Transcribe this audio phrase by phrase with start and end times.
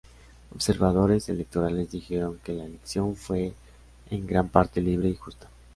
[0.55, 3.53] Observadores electorales dijeron que la elección fue
[4.09, 5.47] en gran parte libre y justa.